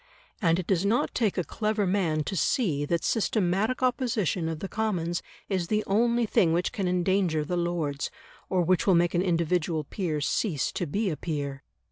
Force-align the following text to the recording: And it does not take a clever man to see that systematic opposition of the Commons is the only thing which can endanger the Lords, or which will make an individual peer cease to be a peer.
And 0.41 0.57
it 0.57 0.65
does 0.65 0.83
not 0.83 1.13
take 1.13 1.37
a 1.37 1.43
clever 1.43 1.85
man 1.85 2.23
to 2.23 2.35
see 2.35 2.85
that 2.85 3.03
systematic 3.03 3.83
opposition 3.83 4.49
of 4.49 4.57
the 4.57 4.67
Commons 4.67 5.21
is 5.47 5.67
the 5.67 5.83
only 5.85 6.25
thing 6.25 6.53
which 6.53 6.71
can 6.71 6.87
endanger 6.87 7.45
the 7.45 7.55
Lords, 7.55 8.09
or 8.49 8.63
which 8.63 8.87
will 8.87 8.95
make 8.95 9.13
an 9.13 9.21
individual 9.21 9.83
peer 9.83 10.19
cease 10.19 10.71
to 10.71 10.87
be 10.87 11.11
a 11.11 11.17
peer. 11.17 11.61